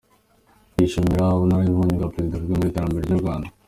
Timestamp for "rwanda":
3.23-3.47